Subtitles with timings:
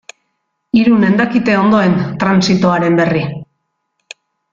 [0.83, 1.93] Irunen dakite ondoen
[2.23, 3.23] trantsitoaren berri.